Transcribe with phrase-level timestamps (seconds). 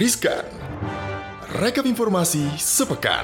[0.00, 0.48] Riskan.
[1.60, 3.20] Rekap informasi sepekan.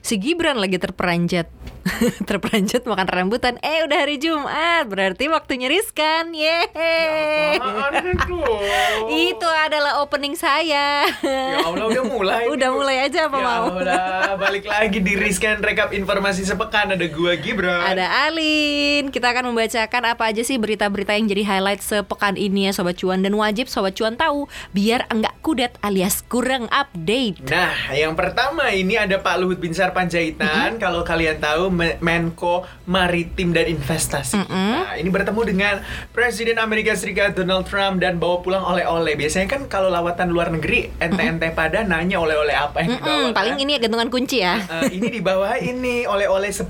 [0.00, 1.52] Si Gibran lagi terperanjat
[2.28, 3.56] Terperanjat makan rambutan.
[3.64, 4.86] Eh udah hari Jumat.
[4.88, 7.58] Berarti waktunya riskan Yeay.
[9.32, 11.06] Itu adalah opening saya.
[11.22, 13.64] Ya Allah udah mulai Udah mulai aja apa ya mau?
[13.72, 16.92] Allah, balik lagi di Riskan Rekap Informasi Sepekan.
[16.94, 17.84] Ada gua Gibran.
[17.84, 19.10] Ada Alin.
[19.10, 23.22] Kita akan membacakan apa aja sih berita-berita yang jadi highlight sepekan ini ya Sobat Cuan.
[23.24, 27.40] Dan wajib Sobat Cuan tahu Biar enggak kudet alias kurang update.
[27.48, 30.76] Nah, yang pertama ini ada Pak Luhut Binsar Panjaitan.
[30.76, 34.42] Kalau kalian tahu Menko Maritim dan Investasi.
[34.44, 35.74] Nah, ini bertemu dengan
[36.10, 39.14] Presiden Amerika Serikat Donald Trump dan bawa pulang oleh-oleh.
[39.14, 43.14] Biasanya kan kalau lawatan luar negeri, ente-ente pada nanya oleh-oleh apa yang dibawa.
[43.30, 43.64] Mm-mm, Paling kan?
[43.64, 46.68] ini gantungan kunci ya Eh, ini di bawah ini oleh-oleh 10,5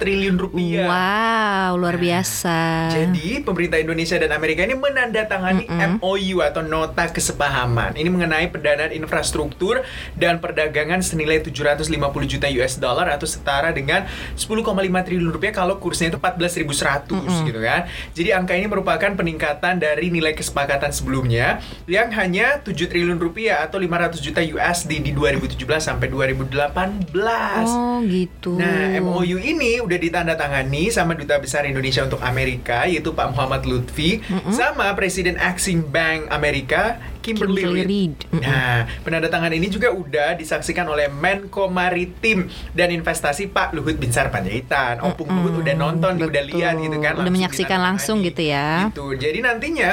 [0.00, 0.88] triliun rupiah.
[0.88, 5.64] Wow luar biasa Jadi pemerintah Indonesia dan Amerika ini menandatangani
[5.98, 7.94] MOU atau nota kesepahaman.
[7.96, 9.84] Ini mengenai pendanaan infrastruktur
[10.16, 11.86] dan perdagangan senilai 750
[12.26, 13.95] juta US dollar atau setara dengan
[14.34, 17.88] 10,5 triliun rupiah kalau kursnya itu 14.100 gitu kan.
[18.12, 23.80] Jadi angka ini merupakan peningkatan dari nilai kesepakatan sebelumnya yang hanya 7 triliun rupiah atau
[23.80, 27.14] 500 juta USD di 2017 sampai 2018.
[27.70, 33.36] Oh gitu Nah, MOU ini udah ditandatangani sama Duta Besar Indonesia untuk Amerika yaitu Pak
[33.36, 38.14] Muhammad Lutfi sama Presiden Exim Bank Amerika Kimberly, Kimberly.
[38.14, 38.38] Mm-mm.
[38.38, 45.02] Nah, penandatangan ini juga udah disaksikan oleh Menko Maritim dan Investasi Pak Luhut Binsar Panjaitan.
[45.02, 46.62] Opung Luhut udah nonton, udah betul.
[46.62, 47.12] lihat gitu kan.
[47.18, 48.30] Udah menyaksikan langsung ditandatangani.
[48.30, 48.70] gitu ya.
[48.94, 49.06] Gitu.
[49.18, 49.90] Jadi nantinya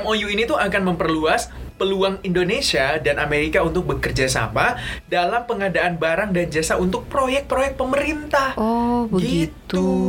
[0.00, 4.74] MOU ini tuh akan memperluas peluang Indonesia dan Amerika untuk bekerja sama
[5.06, 8.58] dalam pengadaan barang dan jasa untuk proyek-proyek pemerintah.
[8.58, 9.67] Oh begitu Gitu.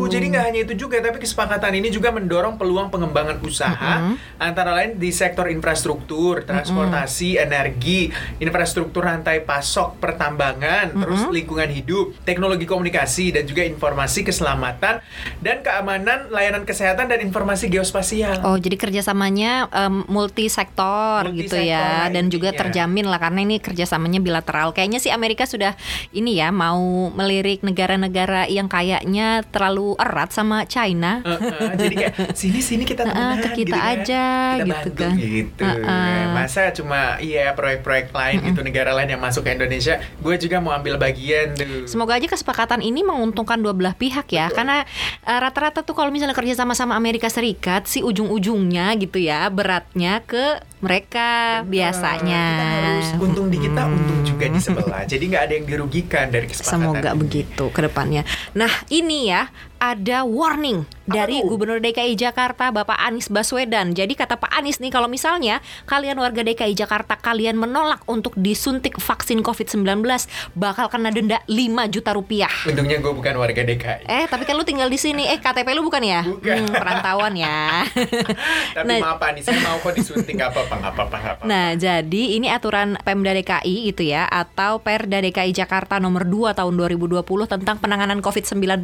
[0.10, 4.96] Jadi nggak hanya itu juga, tapi kesepakatan ini juga mendorong peluang pengembangan usaha antara lain
[4.96, 8.08] di sektor infrastruktur, transportasi, energi,
[8.40, 15.04] infrastruktur rantai pasok pertambangan, terus lingkungan hidup, teknologi komunikasi dan juga informasi keselamatan
[15.44, 18.46] dan keamanan, layanan kesehatan dan informasi geospasial.
[18.48, 23.60] Oh, jadi kerjasamanya em, multi sektor gitu Multi-sektor ya, dan juga terjamin lah karena ini
[23.60, 24.72] kerjasamanya bilateral.
[24.72, 25.76] Kayaknya sih Amerika sudah
[26.16, 31.20] ini ya mau melirik negara-negara yang kayaknya terlalu erat sama China.
[31.26, 33.90] Uh, uh, jadi kayak sini sini kita Uh, uh, temenan ke kita gitu kan.
[33.90, 34.26] aja,
[34.60, 35.14] kita gitu kan.
[35.18, 35.66] gitu.
[35.66, 36.24] Uh, uh.
[36.38, 40.72] Masa cuma iya proyek-proyek lain gitu negara lain yang masuk ke Indonesia, gue juga mau
[40.78, 41.90] ambil bagian tuh.
[41.90, 44.86] Semoga aja kesepakatan ini menguntungkan dua belah pihak ya, karena
[45.26, 50.22] eh, rata-rata tuh kalau misalnya kerja sama sama Amerika Serikat, si ujung-ujungnya gitu ya beratnya
[50.22, 52.44] ke mereka biasanya.
[52.56, 55.04] Kita harus untung di kita, untung juga di sebelah.
[55.04, 56.80] Jadi nggak ada yang dirugikan dari kesepakatan.
[56.80, 57.20] Semoga ini.
[57.20, 58.24] begitu ke depannya.
[58.56, 61.56] Nah, ini ya ada warning dari tuh?
[61.56, 63.98] Gubernur DKI Jakarta Bapak Anies Baswedan.
[63.98, 69.00] Jadi kata Pak Anies nih kalau misalnya kalian warga DKI Jakarta kalian menolak untuk disuntik
[69.02, 70.06] vaksin COVID-19
[70.54, 72.52] bakal kena denda 5 juta rupiah.
[72.68, 74.06] Untungnya gue bukan warga DKI.
[74.06, 75.26] Eh, tapi kan lu tinggal di sini.
[75.26, 76.22] Eh, KTP lu bukan ya?
[76.22, 76.70] Bukan.
[76.70, 77.88] Hmm, perantauan ya.
[78.78, 81.44] Tapi Nah, maaf saya mau kok disuntik apa-apa, nggak apa-apa.
[81.48, 86.74] Nah, jadi ini aturan Pemda DKI gitu ya atau Perda DKI Jakarta nomor 2 tahun
[86.76, 88.84] 2020 tentang penanganan COVID-19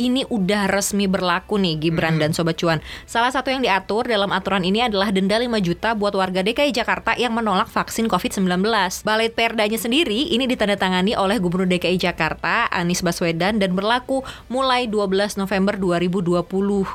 [0.00, 2.80] ini udah resmi berlaku nih Gibran dan Sobat Cuan.
[3.04, 7.16] Salah satu yang diatur dalam aturan ini adalah denda 5 juta buat warga DKI Jakarta
[7.16, 8.64] yang menolak vaksin COVID-19.
[9.04, 15.36] Balai Perdanya sendiri ini ditandatangani oleh Gubernur DKI Jakarta Anies Baswedan dan berlaku mulai 12
[15.36, 16.44] November 2020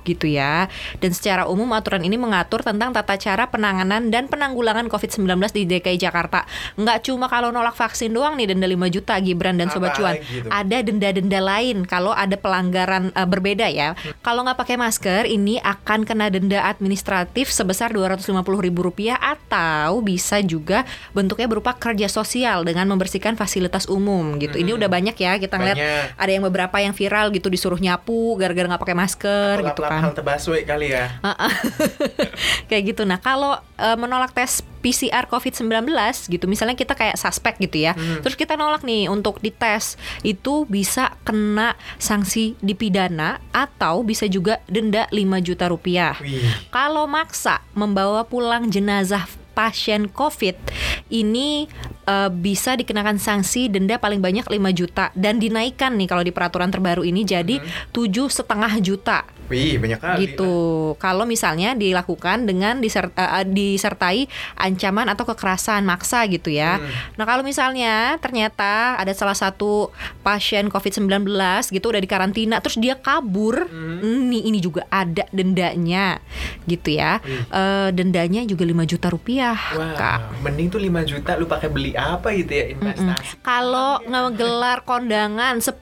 [0.07, 0.71] gitu ya.
[0.97, 5.97] Dan secara umum aturan ini mengatur tentang tata cara penanganan dan penanggulangan COVID-19 di DKI
[5.99, 6.47] Jakarta.
[6.79, 10.15] Nggak cuma kalau nolak vaksin doang nih denda 5 juta Gibran dan Sobat Apa Cuan.
[10.17, 10.49] lagi tuh?
[10.49, 13.93] Ada denda-denda lain kalau ada pelanggaran eh, berbeda ya.
[14.23, 21.47] Kalau nggak pakai masker ini akan kena denda administratif sebesar Rp250.000 atau bisa juga bentuknya
[21.51, 24.55] berupa kerja sosial dengan membersihkan fasilitas umum gitu.
[24.55, 25.77] Ini udah banyak ya kita ngeliat
[26.15, 30.01] ada yang beberapa yang viral gitu disuruh nyapu gara-gara nggak pakai masker gitu kan.
[30.03, 31.19] halte busway kali ya.
[32.69, 33.03] kayak gitu.
[33.03, 35.91] Nah, kalau eh, menolak tes PCR COVID-19
[36.31, 37.93] gitu, misalnya kita kayak suspek gitu ya.
[38.23, 45.05] Terus kita nolak nih untuk dites, itu bisa kena sanksi dipidana atau bisa juga denda
[45.11, 46.15] 5 juta rupiah.
[46.23, 46.43] Wih.
[46.71, 49.27] Kalau maksa membawa pulang jenazah
[49.59, 50.55] pasien COVID
[51.11, 51.67] ini
[52.07, 56.71] eh, bisa dikenakan sanksi denda paling banyak 5 juta dan dinaikkan nih kalau di peraturan
[56.71, 57.59] terbaru ini jadi
[57.91, 60.17] tujuh setengah juta Wih, banyak kali.
[60.27, 60.55] gitu.
[60.95, 66.77] Kalau misalnya dilakukan dengan diser- eh, disertai ancaman atau kekerasan maksa gitu ya.
[66.77, 66.85] Hmm.
[67.15, 71.25] Nah, kalau misalnya ternyata ada salah satu pasien COVID-19
[71.67, 73.99] gitu udah dikarantina terus dia kabur, Hmm.
[73.99, 76.21] ini ini juga ada dendanya
[76.63, 77.17] gitu ya.
[77.49, 80.19] Eh, dendanya juga 5 juta rupiah, Wah, Kak.
[80.41, 83.41] mending tuh 5 juta lu pakai beli apa gitu ya investasi.
[83.41, 85.81] Kalau ngegelar kondangan 10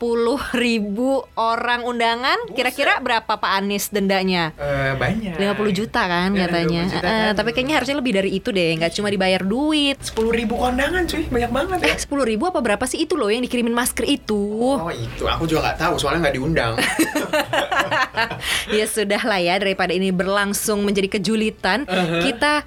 [0.54, 4.52] ribu orang undangan, kira-kira berapa Pak Anies dendanya?
[4.54, 5.34] Eh, banyak.
[5.36, 6.82] 50 juta kan Ya, katanya.
[6.86, 7.32] 50 juta Eh, kan.
[7.36, 9.96] tapi kayaknya harusnya lebih dari itu deh, nggak cuma dibayar duit.
[10.00, 11.86] 10 ribu kondangan cuy, banyak banget ya.
[11.90, 14.76] Eh, 10 ribu apa berapa sih itu loh yang dikirimin masker itu?
[14.78, 16.74] Oh itu, aku juga nggak tahu soalnya nggak diundang.
[18.72, 21.84] ya sudah lah ya daripada ini berlangsung menjadi kejulitan,
[22.22, 22.64] kita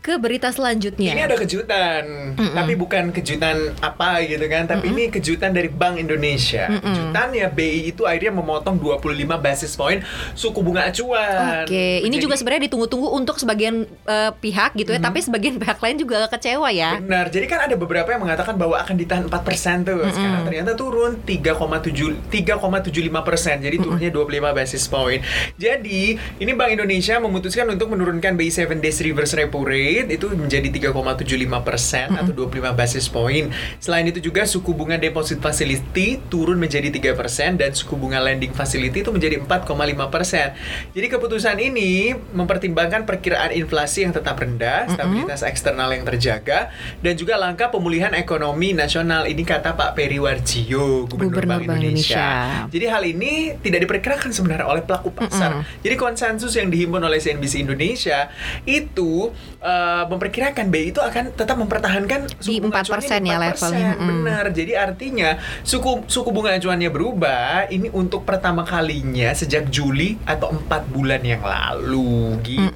[0.00, 1.12] ke berita selanjutnya.
[1.12, 6.72] Ini ada kejutan, tapi bukan kejutan apa gitu kan, tapi ini kejutan dari Bank Indonesia.
[6.72, 10.00] Kejutan ya BI itu akhirnya memotong 25 basis point
[10.32, 11.68] suku bunga acuan.
[11.68, 15.76] Oke, ini Jadi- juga sebenarnya ditunggu-tunggu untuk sebagian eh, pihak gitu ya, tapi sebagian pihak
[15.76, 16.96] lain juga kecewa ya.
[16.96, 20.00] Benar, jadi kan ada beberapa yang mengatakan bahwa akan ditahan 4% tuh.
[20.08, 25.20] Sekarang ternyata turun 3,7 3,75 persen Jadi turunnya 25 basis point.
[25.60, 30.68] Jadi ini Bank Indonesia memutuskan untuk menurunkan BI 7 days reverse repo rate Itu menjadi
[30.70, 33.50] 3,75 persen atau 25 basis point
[33.82, 38.54] Selain itu juga suku bunga deposit facility turun menjadi 3 persen Dan suku bunga lending
[38.54, 39.70] facility itu menjadi 4,5
[40.12, 40.54] persen
[40.94, 46.70] Jadi keputusan ini mempertimbangkan perkiraan inflasi yang tetap rendah Stabilitas eksternal yang terjaga
[47.00, 51.80] dan juga langkah pemulihan ekonomi nasional ini kata Pak Peri Warjio Gubernur, Gubernur Bank Bank
[51.80, 52.20] Indonesia.
[52.20, 52.70] Indonesia.
[52.70, 55.64] Jadi hal ini tidak diperkirakan sebenarnya oleh pelaku pasar.
[55.80, 58.28] Jadi konsensus yang dihimpun oleh CNBC Indonesia
[58.64, 59.32] itu
[59.80, 63.44] eh, memperkirakan BI itu akan tetap mempertahankan Di suku bunga 4% acuannya ya di 4%.
[63.48, 63.90] levelnya.
[63.96, 64.06] Mm.
[64.06, 64.44] Benar.
[64.52, 65.30] Jadi artinya
[65.64, 71.40] suku suku bunga acuannya berubah ini untuk pertama kalinya sejak Juli atau empat bulan yang
[71.40, 72.68] lalu gitu.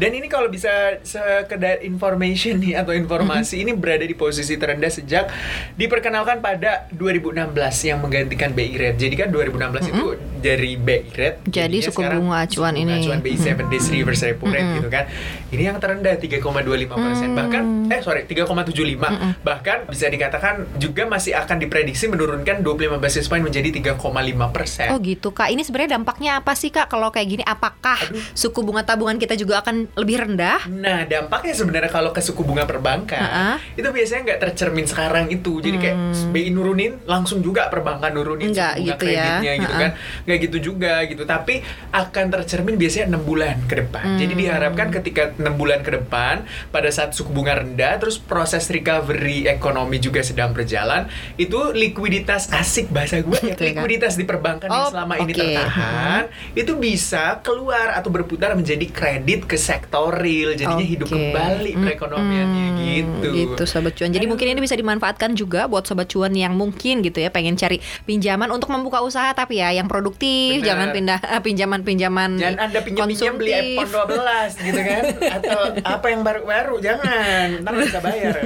[0.00, 5.28] Dan ini kalau bisa sekedar information nih atau informasi ini berada di posisi terendah sejak
[5.76, 7.52] diperkenalkan pada 2016
[7.84, 8.96] yang menggantikan BI rate.
[8.96, 11.44] Jadi kan 2016 itu dari BI rate.
[11.44, 12.96] Jadi suku bunga acuan suku ini.
[12.96, 15.04] acuan BI 7 days reverse repo rate gitu kan.
[15.52, 17.28] Ini yang terendah 3,25 persen.
[17.36, 19.44] Bahkan eh sorry 3,75.
[19.44, 23.68] Bahkan bisa dikatakan juga masih akan diprediksi menurunkan 25 basis point menjadi
[24.00, 24.00] 3,5
[24.48, 24.88] persen.
[24.96, 27.44] Oh gitu kak, ini sebenarnya dampaknya apa sih kak kalau kayak gini?
[27.44, 28.00] Apakah
[28.32, 30.64] suku bunga tabungan kita juga akan lebih rendah?
[30.66, 33.48] Nah, dampaknya sebenarnya kalau ke suku bunga perbankan Ha-ha.
[33.72, 35.58] itu biasanya nggak tercermin sekarang itu.
[35.58, 35.96] Jadi kayak
[36.28, 39.18] BI nurunin, langsung juga perbankan nurunin Enggak suku bunga gitu ya.
[39.20, 39.82] kreditnya gitu Ha-ha.
[39.82, 39.90] kan.
[40.24, 41.22] Nggak gitu juga gitu.
[41.24, 41.54] Tapi
[41.90, 44.04] akan tercermin biasanya enam bulan ke depan.
[44.16, 44.40] Jadi Hmm.
[44.40, 46.34] diharapkan ketika enam bulan ke depan
[46.68, 52.88] pada saat suku bunga rendah, terus proses recovery ekonomi juga sedang berjalan, itu likuiditas asik
[52.88, 55.40] bahasa gue ya, ya, likuiditas di perbankan yang Oh, selama ini oke.
[55.40, 56.22] tertahan
[56.52, 59.79] itu bisa keluar atau berputar menjadi kredit ke sektor
[60.10, 61.14] real jadinya hidup Oke.
[61.14, 64.10] kembali perekonomiannya Mm-mm, gitu Gitu sobat cuan.
[64.10, 64.30] Jadi Aduh.
[64.30, 68.48] mungkin ini bisa dimanfaatkan juga buat sobat cuan yang mungkin gitu ya pengen cari pinjaman
[68.48, 70.66] untuk membuka usaha tapi ya yang produktif, Benar.
[70.66, 73.76] jangan pindah eh, pinjaman-pinjaman Jangan anda pinjam-pinjam beli konsumtif.
[73.76, 78.34] iPhone 12 gitu kan Atau apa yang baru-baru Jangan Ntar bisa bayar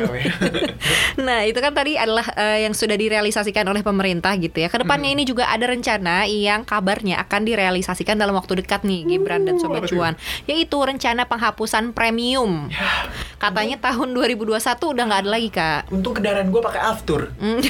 [1.16, 4.68] Nah, itu kan tadi adalah eh, yang sudah direalisasikan oleh pemerintah gitu ya.
[4.68, 5.16] Ke depannya Hmm.
[5.16, 9.84] ini juga ada rencana yang kabarnya akan direalisasikan dalam waktu dekat nih, Gibran dan Sobat
[9.84, 9.98] apa tuh?
[9.98, 10.14] Cuan,
[10.44, 12.68] yaitu rencana penghapusan premium.
[12.68, 14.56] Ya, Katanya tahun 2021
[14.94, 15.92] udah nggak ada lagi, Kak.
[15.92, 17.60] Untung kendaraan gue pakai Aftur Hmm.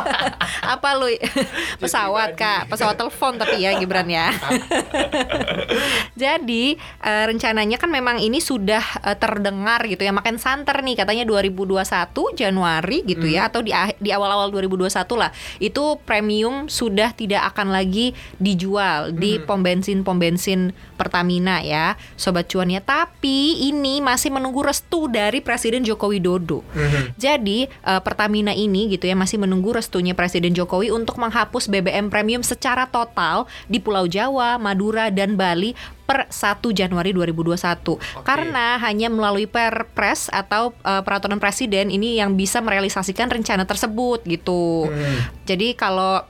[0.74, 1.06] Apa lu?
[1.82, 2.34] pesawat.
[2.34, 2.66] Kak.
[2.66, 4.30] Pesawat telepon tapi ya, Gibran ya.
[6.14, 11.24] Jadi eh, rencananya kan memang ini sudah eh, terdengar gitu ya makin santer nih katanya
[11.26, 11.82] 2021
[12.36, 17.72] Januari gitu ya atau di ah- di awal-awal 2021 lah itu premium sudah tidak akan
[17.72, 24.28] lagi dijual di pom bensin pom bensin Pertamina ya sobat cuan ya tapi ini masih
[24.30, 26.60] menunggu restu dari Presiden Joko Widodo.
[26.76, 27.16] Mhm.
[27.16, 32.44] Jadi eh, Pertamina ini gitu ya masih menunggu restunya Presiden Jokowi untuk menghapus BBM premium
[32.44, 35.72] secara total di Pulau Jawa, Madura dan Bali
[36.04, 37.96] per 1 Januari 2021.
[38.22, 44.92] Karena hanya melalui Perpres atau eh, peraturan presiden ini yang bisa merealisasikan rencana tersebut gitu.
[44.92, 45.18] Hmm.
[45.48, 46.20] Jadi kalau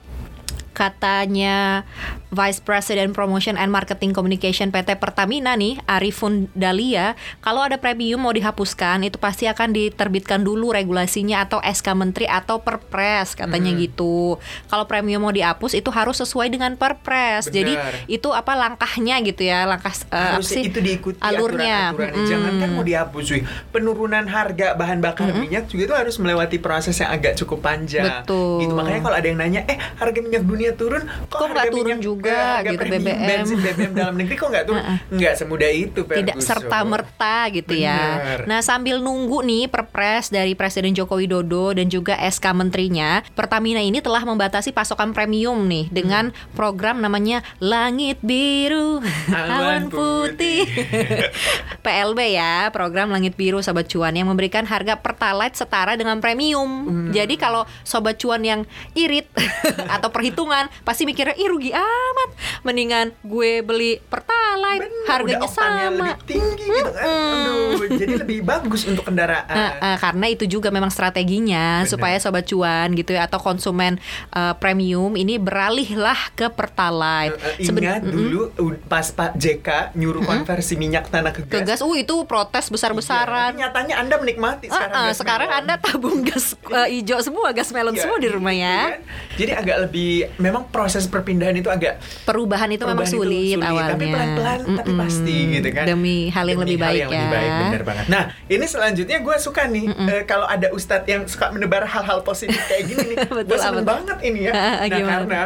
[0.75, 1.87] katanya
[2.29, 8.35] Vice President Promotion and Marketing Communication PT Pertamina nih, Arifun Dalia, kalau ada premium mau
[8.35, 13.79] dihapuskan itu pasti akan diterbitkan dulu regulasinya atau SK Menteri atau Perpres katanya Hmm.
[13.79, 14.35] gitu.
[14.67, 17.47] Kalau premium mau dihapus itu harus sesuai dengan Perpres.
[17.47, 17.93] Jadi Benar.
[18.11, 20.67] itu apa langkahnya gitu ya, langkah eh, apa sih?
[20.67, 21.95] itu diikuti alurnya.
[21.95, 22.19] aturan-aturannya.
[22.19, 22.27] Mm.
[22.27, 23.41] Jangan kan mau dihapus cuy.
[23.71, 28.03] Penurunan harga bahan bakar minyak juga itu harus melewati proses yang agak cukup panjang.
[28.27, 28.59] Betul.
[28.59, 31.65] Gitu makanya kalau ada yang nanya, "Eh, harga minyak dunia dunia turun, kok, Kok nggak
[31.69, 33.27] turun minyak- juga eh, harga gitu, premium BBM.
[33.27, 34.83] bensin BBM dalam negeri kok nggak turun?
[35.11, 36.49] Nggak semudah itu, tidak Ferguson.
[36.49, 38.01] serta merta gitu ya.
[38.15, 38.39] Bener.
[38.45, 43.99] Nah sambil nunggu nih perpres dari Presiden Joko Widodo dan juga SK Menterinya, Pertamina ini
[43.99, 50.63] telah membatasi pasokan premium nih dengan program namanya Langit Biru Awan Awan Putih.
[51.81, 56.69] PLB ya, program Langit Biru Sobat Cuan yang memberikan harga Pertalite setara dengan premium.
[56.87, 57.11] Hmm.
[57.11, 58.61] Jadi kalau Sobat Cuan yang
[58.93, 59.27] irit
[59.95, 62.29] atau perhitungan pasti mikirnya ih rugi amat.
[62.61, 65.91] Mendingan gue beli Pertalite Bener, harganya udah sama.
[66.07, 67.05] lebih tinggi gitu kan.
[67.05, 69.47] Aduh, jadi lebih bagus untuk kendaraan.
[69.47, 71.89] Eh, eh, karena itu juga memang strateginya Bener.
[71.89, 73.97] supaya sobat cuan gitu ya atau konsumen
[74.29, 77.35] eh, premium ini beralihlah ke Pertalite.
[77.55, 78.13] Eh, Seben- Ingat Mm-mm.
[78.15, 81.67] dulu uh, pas Pak JK nyuruh konversi minyak tanah ke ke gas.
[81.71, 83.49] gas, uh itu protes Iya, besar-besaran.
[83.51, 84.89] tapi nyatanya Anda menikmati sekarang.
[84.95, 85.59] eh, gas sekarang melon.
[85.61, 88.79] anda tabung gas eh, hijau semua, gas melon Iya, semua di rumah gitu ya.
[88.87, 89.01] kan.
[89.35, 90.11] Jadi agak lebih
[90.45, 93.93] memang proses perpindahan itu agak Perubahan itu memang perubahan itu sulit, awalnya.
[93.97, 95.01] Tapi pelan-pelan tapi Mm-mm.
[95.01, 95.85] pasti gitu kan.
[95.89, 97.17] Demi hal yang Demi lebih baik yang ya.
[97.17, 98.05] lebih baik, bener banget.
[98.05, 102.59] Nah, ini selanjutnya gue suka nih eh, kalau ada ustadz yang suka menebar hal-hal positif
[102.69, 103.17] kayak gini nih.
[103.49, 104.51] Gue seneng banget ini ya.
[104.57, 105.09] nah, Gimana?
[105.11, 105.41] karena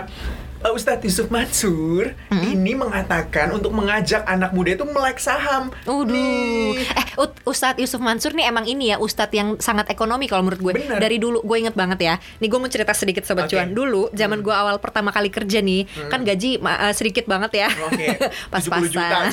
[0.59, 5.71] eh, Ustadz Yusuf Mansur ini mengatakan untuk mengajak anak muda itu melek saham.
[5.83, 6.83] Uduh, Nih.
[6.83, 7.05] eh
[7.43, 10.73] Ustadz Yusuf Mansur nih emang ini ya Ustadz yang sangat ekonomi kalau menurut gue.
[10.79, 10.99] Bener.
[10.99, 12.13] Dari dulu gue inget banget ya.
[12.39, 13.55] Nih gue mau cerita sedikit sobat Oke.
[13.55, 13.71] cuan.
[13.71, 17.69] Dulu zaman gue awal pertama kali kerja nih, kan gaji eh, sedikit banget ya.
[17.85, 18.07] Oke,
[18.55, 19.25] 70 juta Pas-pasan.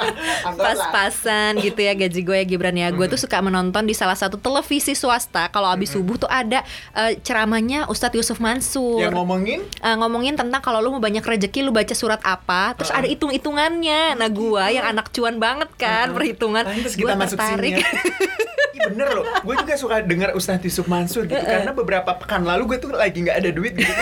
[0.60, 2.88] Pas-pasan gitu ya gaji gue ya Gibran ya.
[2.90, 6.62] Gue tuh suka menonton di salah satu televisi swasta kalau habis subuh tuh ada
[6.94, 9.00] eh, ceramahnya Ustadz Yusuf Mansur.
[9.00, 12.92] Yang ngomongin Eh, ngomongin tentang kalau lu mau banyak rezeki lu baca surat apa terus
[12.92, 16.64] ada hitung hitungannya nah gua yang anak cuan banget kan perhitungan.
[16.64, 17.72] Pantes gua kita masuk tertarik.
[17.80, 17.88] ya.
[18.88, 21.40] bener loh, gue juga suka denger Ustadz Yusuf Mansur gitu.
[21.40, 23.92] Karena beberapa pekan lalu gue tuh lagi nggak ada duit gitu.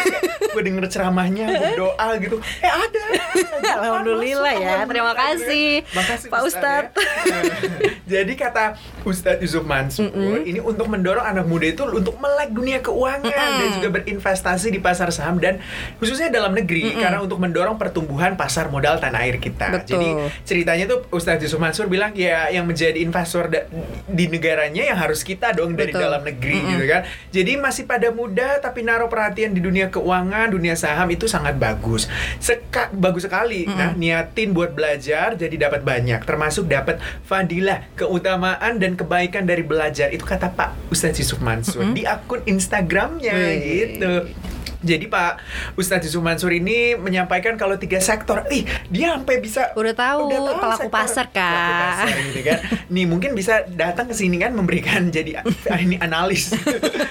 [0.54, 2.38] Gue denger ceramahnya, gue doa gitu.
[2.62, 3.04] Eh ada.
[3.78, 5.82] Alhamdulillah ya, terima kasih.
[5.92, 7.40] Makasih Pak Ustadz ya.
[8.08, 10.08] Jadi kata Ustadz Yusuf Mansur
[10.44, 15.12] Ini untuk mendorong anak muda itu untuk melek dunia keuangan Dan juga berinvestasi di pasar
[15.12, 15.60] saham Dan
[16.00, 19.68] khususnya dalam negeri Karena untuk mendorong pertumbuhan pasar modal tanah air kita.
[19.76, 19.98] Betul.
[19.98, 20.08] Jadi
[20.48, 23.52] ceritanya tuh Ustadz Yusuf Mansur bilang ya yang menjadi investor
[24.08, 24.24] di
[24.74, 26.02] yang harus kita dong dari Betul.
[26.04, 27.02] dalam negeri gitu kan.
[27.32, 32.10] Jadi masih pada muda tapi naruh perhatian di dunia keuangan, dunia saham itu sangat bagus.
[32.42, 33.64] Seka- bagus sekali.
[33.68, 40.10] Nah, niatin buat belajar jadi dapat banyak termasuk dapat fadilah, keutamaan dan kebaikan dari belajar.
[40.10, 43.56] Itu kata Pak Ustadz Yusuf Mansur di akun Instagramnya Wih.
[43.62, 44.12] gitu.
[44.78, 45.42] Jadi Pak
[45.74, 50.86] Ustadz Yusuf Mansur ini menyampaikan kalau tiga sektor, ih dia sampai bisa Udah tahu, pelaku
[50.86, 51.50] sektor- pasar, Kak.
[51.50, 52.58] pelaku pasar gitu kan.
[52.88, 55.42] Nih mungkin bisa datang ke sini kan memberikan jadi
[55.74, 56.54] ini analis.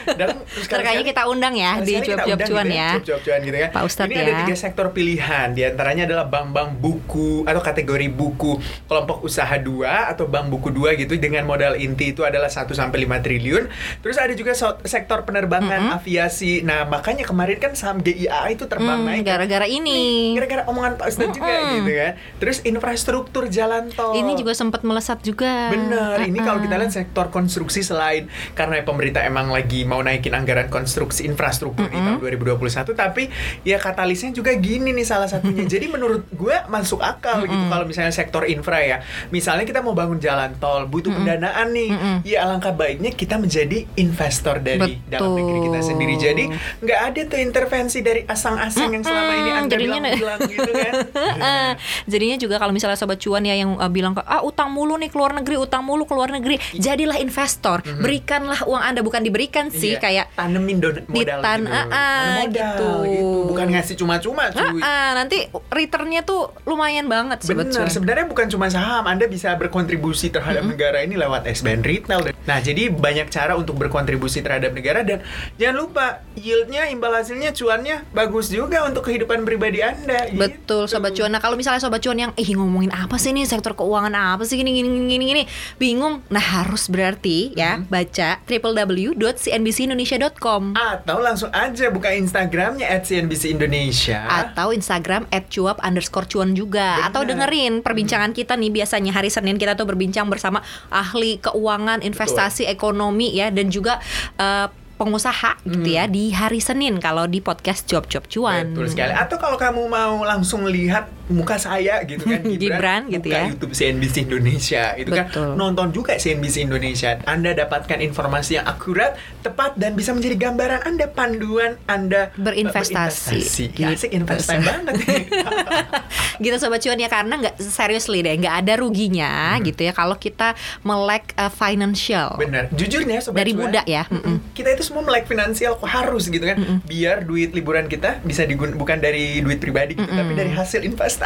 [0.08, 2.90] Dan terus Ntar kayaknya kita undang ya di sekali-sekali kita cuap-cuap undang cuan gitu ya.
[2.96, 3.70] Cuap-cuap cuan gitu kan.
[3.76, 4.40] Pak Ustadz ini ada ya.
[4.46, 5.48] tiga sektor pilihan.
[5.52, 8.52] Di antaranya adalah bank-bank buku atau kategori buku
[8.88, 13.04] kelompok usaha dua atau bank buku dua gitu dengan modal inti itu adalah 1 sampai
[13.04, 13.64] 5 triliun.
[14.00, 14.56] Terus ada juga
[14.88, 16.64] sektor penerbangan aviasi.
[16.64, 18.18] Nah, makanya kemarin kan saham GIA
[18.50, 19.22] itu terbang Hmm, naik.
[19.22, 19.38] kan.
[19.38, 20.34] gara-gara ini.
[20.34, 21.74] Gara-gara omongan Pak Ustadz juga Mm-mm.
[21.78, 22.12] gitu kan.
[22.38, 24.14] Terus infrastruktur jalan tol.
[24.14, 25.70] Ini juga sempat melesat juga.
[25.70, 30.68] Bener, ini kalau kita lihat sektor konstruksi selain karena pemerintah emang lagi mau naikin anggaran
[30.68, 32.58] konstruksi infrastruktur di tahun 2021,
[32.94, 33.28] tapi
[33.62, 35.66] ya katalisnya juga gini nih salah satunya.
[35.70, 38.98] Jadi menurut gue masuk akal gitu kalau misalnya sektor infra ya.
[39.30, 41.90] Misalnya kita mau bangun jalan tol, butuh pendanaan nih.
[42.24, 45.88] Ya alangkah baiknya kita menjadi investor dari dalam negeri kita Betul.
[45.88, 46.14] sendiri.
[46.18, 46.44] Jadi
[46.80, 50.94] nggak ada tuh intervensi dari asang-asing yang selama ini Anda jadinya- bilang-bilang gitu kan.
[51.16, 51.70] Heeh.
[52.12, 55.32] Jadinya juga kalau misalnya sobat cuan ya yang uh, bilang ah utang mulu nih keluar
[55.32, 60.26] negeri, utang mulu keluar negeri, jadilah investor, berikanlah uang anda bukan diberikan sih Iya, kayak
[60.34, 61.78] tanemin modal Ditan- gitu.
[61.78, 62.92] Tanam modal gitu.
[63.06, 63.30] gitu.
[63.48, 64.80] Bukan ngasih cuma-cuma cuy.
[64.80, 65.38] Ah, ah, nanti
[65.70, 67.88] returnnya tuh lumayan banget sobat cuan.
[67.88, 72.34] sebenarnya bukan cuma saham, Anda bisa berkontribusi terhadap negara ini lewat SBN Retail.
[72.44, 75.24] Nah, jadi banyak cara untuk berkontribusi terhadap negara dan
[75.56, 80.34] jangan lupa yieldnya, imbal hasilnya, cuannya bagus juga untuk kehidupan pribadi Anda.
[80.34, 80.98] Betul gitu.
[80.98, 81.32] sobat cuan.
[81.32, 84.58] Nah kalau misalnya sobat cuan yang ih ngomongin apa sih nih sektor keuangan apa sih
[84.58, 85.46] gini gini gini gini
[85.78, 86.26] bingung.
[86.34, 94.26] Nah harus berarti ya baca www.cnbcindonesia.com Atau langsung aja buka Instagramnya @cnbc Indonesia.
[94.28, 97.14] atau Instagram @cuap underscore cuan juga Bener.
[97.14, 102.66] atau dengerin perbincangan kita nih biasanya hari Senin kita tuh berbincang bersama ahli keuangan investasi
[102.66, 104.02] ekonomi ya dan juga
[104.40, 108.74] eh, pengusaha gitu ya di hari Senin kalau di podcast Job Job Cuan.
[108.74, 109.14] Betul sekali.
[109.14, 113.44] Atau kalau kamu mau langsung lihat muka saya gitu kan Gibran, Gibran gitu ya.
[113.48, 115.54] YouTube CNBC Indonesia itu Betul.
[115.54, 117.20] kan nonton juga CNBC Indonesia.
[117.24, 123.36] Anda dapatkan informasi yang akurat, tepat dan bisa menjadi gambaran Anda panduan Anda eh, Berinvestasi.
[123.36, 123.64] berinvestasi.
[123.70, 123.82] Gitu.
[123.82, 124.94] Ya, asik investasi banget.
[126.44, 130.54] gitu sobat cuan ya karena nggak seriously deh nggak ada ruginya gitu ya kalau kita
[130.82, 132.70] melek uh, financial Benar.
[132.72, 134.06] Jujurnya sobat Dari cuan, muda ya.
[134.08, 136.58] mm-mm, Kita itu semua melek finansial kok harus gitu kan.
[136.86, 141.17] Biar duit liburan kita bisa digun bukan dari duit pribadi gitu, tapi dari hasil investasi.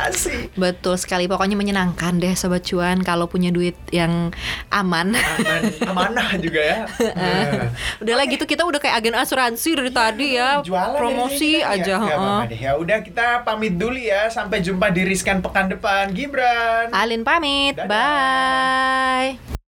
[0.54, 4.32] Betul sekali pokoknya menyenangkan deh sobat cuan kalau punya duit yang
[4.70, 6.78] aman Aman, amanah juga ya.
[7.12, 7.70] Nah.
[8.00, 11.72] Udahlah gitu kita udah kayak agen asuransi dari tadi ya Jualan promosi kita.
[11.72, 12.58] aja Ya, deh.
[12.58, 14.28] Ya udah kita pamit dulu ya.
[14.28, 16.10] Sampai jumpa di Riskan pekan depan.
[16.12, 16.90] Gibran.
[16.92, 17.88] Alin pamit Dadah.
[17.88, 19.61] bye